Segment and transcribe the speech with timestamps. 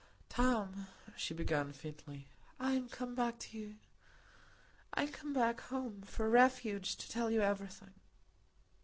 [0.29, 2.27] "Tom," she began faintly,
[2.59, 7.93] "I am come back to you,—I am come back home—for refuge—to tell you everything."